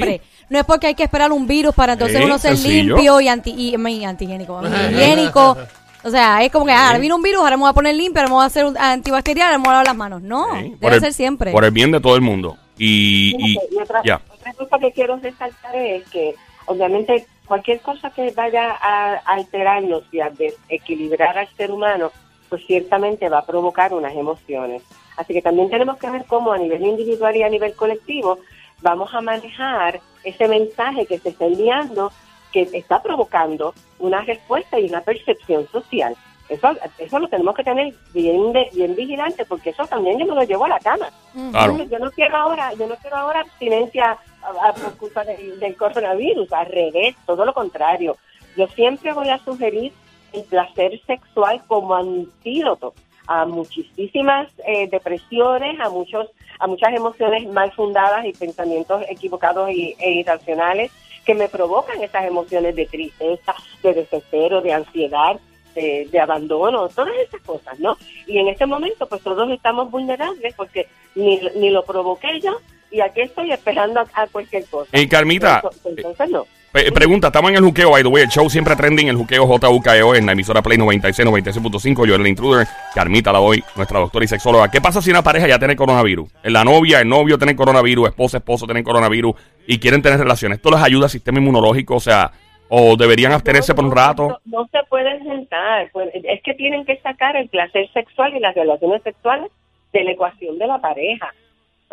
No 0.50 0.60
es 0.60 0.66
porque 0.66 0.88
hay 0.88 0.96
que 0.96 1.04
esperar 1.04 1.32
un 1.32 1.48
virus 1.48 1.74
para 1.76 1.94
entonces 1.94 2.24
uno 2.24 2.38
ser 2.38 2.58
sencillo. 2.58 2.96
limpio 2.96 3.20
y, 3.22 3.28
anti, 3.28 3.52
y, 3.52 3.76
y 3.76 4.06
antihigiénico. 4.06 4.62
higiénico. 4.66 5.58
O 6.04 6.10
sea, 6.10 6.44
es 6.44 6.52
como 6.52 6.66
que, 6.66 6.72
ah, 6.72 6.88
ahora 6.88 6.98
vino 6.98 7.16
un 7.16 7.22
virus, 7.22 7.42
ahora 7.44 7.58
me 7.58 7.62
voy 7.62 7.70
a 7.70 7.74
poner 7.74 7.94
limpio, 7.96 8.22
ahora 8.22 8.30
me 8.30 8.34
voy 8.34 8.44
a 8.44 8.48
hacer 8.48 8.66
un 8.66 8.76
antibacterial, 8.76 9.50
ahora 9.50 9.58
me 9.60 9.64
voy 9.66 9.70
a 9.70 9.74
lavar 9.74 9.86
las 9.86 9.96
manos. 9.96 10.22
No, 10.24 10.48
Sí, 10.60 10.74
debe 10.82 10.96
el- 10.96 11.00
ser 11.00 11.14
siempre. 11.14 11.52
Por 11.52 11.64
el 11.64 11.70
bien 11.70 11.92
de 11.92 12.00
todo 12.00 12.16
el 12.16 12.22
mundo. 12.22 12.58
Y, 12.76 13.36
y 13.38 13.54
Fíjate, 13.54 13.68
y 13.72 13.78
otra, 13.78 14.02
ya. 14.04 14.22
otra 14.34 14.54
cosa 14.54 14.80
que 14.80 14.92
quiero 14.94 15.18
resaltar 15.18 15.76
es 15.76 16.04
que 16.10 16.34
obviamente 16.66 17.28
cualquier 17.52 17.82
cosa 17.82 18.10
que 18.12 18.32
vaya 18.32 18.78
a 18.82 19.16
alterarnos 19.26 20.04
y 20.10 20.22
a 20.22 20.30
desequilibrar 20.30 21.38
al 21.38 21.50
ser 21.58 21.70
humano, 21.70 22.10
pues 22.48 22.66
ciertamente 22.66 23.28
va 23.28 23.40
a 23.40 23.46
provocar 23.46 23.94
unas 23.94 24.14
emociones. 24.16 24.82
Así 25.18 25.34
que 25.34 25.42
también 25.42 25.70
tenemos 25.70 25.98
que 25.98 26.10
ver 26.10 26.24
cómo 26.28 26.54
a 26.54 26.58
nivel 26.58 26.82
individual 26.82 27.36
y 27.36 27.44
a 27.44 27.50
nivel 27.50 27.74
colectivo 27.76 28.40
vamos 28.82 29.14
a 29.14 29.20
manejar 29.20 30.00
ese 30.24 30.48
mensaje 30.48 31.06
que 31.06 31.20
se 31.20 31.28
está 31.30 31.44
enviando 31.46 32.14
que 32.54 32.62
está 32.72 33.02
provocando 33.04 33.74
una 34.00 34.22
respuesta 34.22 34.80
y 34.80 34.86
una 34.88 35.02
percepción 35.02 35.68
social. 35.74 36.16
Eso, 36.48 36.70
eso 37.00 37.20
lo 37.20 37.28
tenemos 37.28 37.54
que 37.54 37.66
tener 37.66 37.94
bien, 38.14 38.54
de- 38.54 38.70
bien 38.74 38.96
vigilante 38.96 39.44
porque 39.44 39.72
eso 39.72 39.86
también 39.88 40.18
yo 40.20 40.26
me 40.26 40.36
lo 40.36 40.44
llevo 40.44 40.64
a 40.64 40.70
la 40.70 40.80
cama. 40.80 41.10
Claro. 41.52 41.84
Yo 41.84 42.00
no 42.00 42.12
quiero 42.12 42.38
ahora, 42.38 42.72
yo 42.76 42.88
no 42.88 42.96
quiero 42.96 43.18
ahora 43.18 43.42
abstinencia 43.42 44.18
a- 44.44 44.74
por 44.74 44.98
culpa 44.98 45.24
del, 45.24 45.76
coronavirus, 45.78 46.52
al 46.54 46.68
revés, 46.68 47.16
todo 47.26 47.46
lo 47.46 47.54
contrario. 47.54 48.18
Yo 48.58 48.68
siempre 48.68 49.14
voy 49.14 49.30
a 49.30 49.38
sugerir 49.40 49.94
el 50.34 50.44
placer 50.44 51.00
sexual 51.06 51.62
como 51.68 51.96
antídoto 51.96 52.94
a 53.28 53.46
muchísimas 53.46 54.50
eh, 54.66 54.88
depresiones, 54.90 55.80
a 55.80 55.90
muchos, 55.90 56.28
a 56.60 56.68
muchas 56.68 56.94
emociones 56.94 57.48
mal 57.48 57.72
fundadas 57.72 58.26
y 58.26 58.34
pensamientos 58.34 59.04
equivocados 59.10 59.70
y, 59.72 59.96
e 60.00 60.12
irracionales 60.12 60.92
que 61.26 61.36
me 61.36 61.48
provocan 61.48 62.02
esas 62.02 62.26
emociones 62.26 62.76
de 62.76 62.88
tristeza, 62.88 63.54
de 63.84 63.94
desespero, 63.94 64.62
de 64.62 64.74
ansiedad, 64.74 65.40
de, 65.76 66.08
de 66.12 66.20
abandono, 66.20 66.90
todas 66.90 67.14
esas 67.16 67.42
cosas, 67.42 67.80
¿no? 67.80 67.96
Y 68.26 68.40
en 68.40 68.48
este 68.48 68.66
momento, 68.66 69.08
pues 69.08 69.22
todos 69.22 69.50
estamos 69.52 69.90
vulnerables 69.92 70.54
porque 70.56 70.88
ni, 71.16 71.40
ni 71.56 71.70
lo 71.70 71.84
provoqué 71.84 72.40
yo 72.42 72.58
y 72.92 73.02
aquí 73.02 73.22
estoy 73.22 73.52
esperando 73.52 74.02
a, 74.02 74.06
a 74.14 74.28
cualquier 74.28 74.66
cosa. 74.66 74.90
Eh, 74.92 75.08
Carmita, 75.08 75.56
Entonces, 75.64 75.82
entonces 75.98 76.30
no. 76.30 76.46
Pe- 76.72 76.90
pregunta, 76.94 77.28
estamos 77.28 77.52
en 77.52 77.58
el 77.58 77.64
juqueo, 77.64 77.92
by 77.92 78.02
the 78.02 78.08
way, 78.08 78.24
el 78.24 78.30
show 78.30 78.50
siempre 78.50 78.76
trending, 78.78 79.10
el 79.10 79.18
juqueo 79.18 79.46
JUKEO 79.46 80.16
en 80.16 80.26
la 80.26 80.32
emisora 80.32 80.62
Play 80.62 80.78
96, 80.78 81.28
96.5, 81.28 82.08
yo 82.08 82.16
el 82.16 82.26
intruder, 82.28 82.66
Carmita 82.96 83.34
la 83.34 83.40
doy, 83.40 83.62
nuestra 83.76 84.00
doctora 84.00 84.24
y 84.24 84.28
sexóloga. 84.30 84.72
¿Qué 84.72 84.80
pasa 84.80 85.02
si 85.02 85.12
una 85.12 85.22
pareja 85.22 85.48
ya 85.50 85.60
tiene 85.60 85.76
coronavirus? 85.76 86.30
La 86.44 86.64
novia, 86.64 87.02
el 87.02 87.10
novio 87.10 87.38
tienen 87.38 87.58
coronavirus, 87.58 88.08
esposa, 88.10 88.38
esposo 88.38 88.66
tienen 88.66 88.84
coronavirus 88.86 89.34
y 89.68 89.80
quieren 89.80 90.02
tener 90.02 90.18
relaciones. 90.20 90.60
¿Esto 90.60 90.72
les 90.72 90.82
ayuda 90.82 91.06
al 91.06 91.10
sistema 91.12 91.40
inmunológico? 91.40 91.96
O 91.96 92.00
sea, 92.00 92.32
o 92.70 92.96
deberían 92.96 93.34
abstenerse 93.34 93.76
por 93.76 93.84
un 93.84 93.92
rato. 93.92 94.40
No, 94.46 94.62
no 94.62 94.70
se 94.72 94.80
pueden 94.90 95.22
sentar. 95.26 95.90
pues, 95.92 96.10
es 96.14 96.42
que 96.42 96.54
tienen 96.54 96.86
que 96.86 96.96
sacar 97.02 97.36
el 97.36 97.50
placer 97.50 97.90
sexual 97.94 98.34
y 98.34 98.40
las 98.40 98.56
relaciones 98.56 99.04
sexuales 99.04 99.52
de 99.92 100.06
la 100.06 100.12
ecuación 100.12 100.58
de 100.58 100.68
la 100.68 100.80
pareja. 100.80 101.34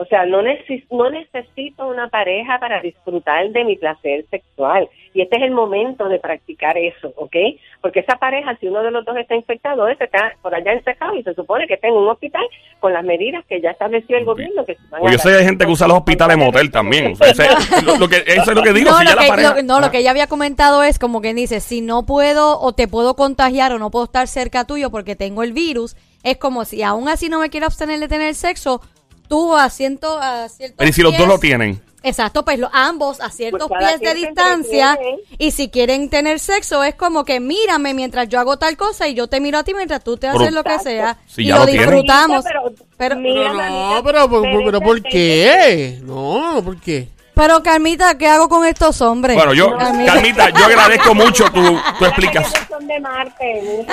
O 0.00 0.04
sea, 0.06 0.24
no, 0.26 0.42
neces- 0.42 0.86
no 0.90 1.10
necesito 1.10 1.86
una 1.88 2.08
pareja 2.08 2.58
para 2.60 2.80
disfrutar 2.80 3.50
de 3.50 3.64
mi 3.64 3.76
placer 3.76 4.24
sexual. 4.30 4.88
Y 5.12 5.22
este 5.22 5.36
es 5.38 5.42
el 5.42 5.50
momento 5.50 6.08
de 6.08 6.20
practicar 6.20 6.78
eso, 6.78 7.12
¿ok? 7.16 7.34
Porque 7.80 8.00
esa 8.00 8.16
pareja, 8.16 8.56
si 8.60 8.68
uno 8.68 8.82
de 8.82 8.92
los 8.92 9.04
dos 9.04 9.16
está 9.16 9.34
infectado, 9.34 9.88
ese 9.88 10.04
está 10.04 10.32
por 10.40 10.54
allá 10.54 10.72
encerrado 10.72 11.16
y 11.16 11.22
se 11.24 11.34
supone 11.34 11.66
que 11.66 11.74
está 11.74 11.88
en 11.88 11.94
un 11.94 12.08
hospital 12.08 12.42
con 12.78 12.92
las 12.92 13.02
medidas 13.04 13.44
que 13.46 13.60
ya 13.60 13.70
estableció 13.72 14.16
el 14.16 14.24
gobierno. 14.24 14.64
Que 14.64 14.76
se 14.76 14.82
van 14.88 15.00
Pues 15.00 15.14
a 15.14 15.16
yo 15.16 15.18
sé 15.30 15.36
de 15.36 15.44
gente 15.44 15.64
que 15.66 15.72
usa 15.72 15.88
los 15.88 15.96
hospitales 15.98 16.36
motel 16.36 16.70
también. 16.70 17.12
O 17.12 17.16
sea, 17.16 17.28
ese- 17.30 17.48
lo, 17.84 17.96
lo 17.96 18.08
que, 18.08 18.18
eso 18.26 18.50
es 18.50 18.54
lo 18.54 18.62
que 18.62 18.72
digo. 18.72 18.90
no, 18.92 18.98
si 18.98 19.04
ya 19.06 19.10
lo 19.10 19.16
la 19.16 19.22
que, 19.22 19.28
pareja- 19.28 19.54
lo- 19.56 19.62
no, 19.62 19.80
lo 19.80 19.90
que 19.90 19.98
ella 19.98 20.10
había 20.12 20.28
comentado 20.28 20.84
es 20.84 20.98
como 21.00 21.20
que 21.20 21.34
dice, 21.34 21.58
si 21.58 21.80
no 21.80 22.06
puedo 22.06 22.60
o 22.60 22.72
te 22.72 22.86
puedo 22.86 23.14
contagiar 23.16 23.72
o 23.72 23.78
no 23.80 23.90
puedo 23.90 24.04
estar 24.04 24.28
cerca 24.28 24.64
tuyo 24.64 24.90
porque 24.92 25.16
tengo 25.16 25.42
el 25.42 25.52
virus, 25.52 25.96
es 26.22 26.36
como 26.36 26.64
si 26.64 26.82
aún 26.84 27.08
así 27.08 27.28
no 27.28 27.40
me 27.40 27.50
quiero 27.50 27.66
abstener 27.66 27.98
de 27.98 28.06
tener 28.08 28.34
sexo, 28.36 28.80
tú 29.28 29.56
a, 29.56 29.68
ciento, 29.70 30.18
a 30.20 30.48
ciertos 30.48 30.76
Pero 30.78 30.90
¿y 30.90 30.92
si 30.92 31.02
los 31.02 31.12
dos 31.12 31.20
pies- 31.20 31.28
lo 31.28 31.38
tienen? 31.38 31.82
Exacto, 32.02 32.44
pues 32.44 32.58
lo- 32.60 32.70
ambos 32.72 33.20
a 33.20 33.28
ciertos 33.30 33.68
Pues 33.68 33.80
pies 33.84 34.00
de 34.00 34.14
distancia 34.14 34.96
y 35.36 35.50
si 35.50 35.68
quieren 35.68 36.08
tener 36.08 36.38
sexo 36.38 36.82
es 36.84 36.94
como 36.94 37.24
que 37.24 37.40
mírame 37.40 37.92
mientras 37.92 38.28
yo 38.28 38.38
hago 38.38 38.56
tal 38.56 38.76
cosa 38.76 39.08
y 39.08 39.14
yo 39.14 39.26
te 39.26 39.40
miro 39.40 39.58
a 39.58 39.64
ti 39.64 39.74
mientras 39.74 40.02
tú 40.04 40.16
te 40.16 40.28
Pero- 40.28 40.38
haces 40.40 40.52
lo 40.54 40.62
que 40.62 40.78
sea 40.78 41.18
Si 41.26 41.42
y 41.42 41.46
ya 41.48 41.58
lo 41.58 41.66
disfrutamos. 41.66 42.44
Pero- 42.44 42.72
Pero, 42.96 43.16
Mira, 43.16 43.34
Pero 43.34 43.52
no, 43.52 43.58
mamita, 43.58 44.02
pero, 44.04 44.28
pero, 44.30 44.42
pero, 44.42 44.64
pero 44.64 44.80
¿por 44.80 45.02
qué? 45.02 45.98
No, 46.02 46.60
¿por 46.64 46.80
qué? 46.80 47.08
pero 47.34 47.62
Carmita, 47.62 48.18
¿qué 48.18 48.26
hago 48.26 48.48
con 48.48 48.66
estos 48.66 49.00
hombres? 49.00 49.36
Bueno, 49.36 49.54
yo, 49.54 49.76
Carmita. 49.76 50.12
Carmita, 50.14 50.50
yo 50.50 50.64
agradezco 50.64 51.14
mucho 51.14 51.44
tu, 51.52 51.60
explicación. 52.04 52.64
De 52.98 53.00
Marte. 53.00 53.84